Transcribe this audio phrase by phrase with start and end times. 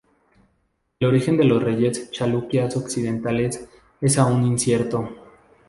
[0.99, 3.67] El origen de los reyes chalukyas occidentales
[4.01, 5.07] es aún incierto.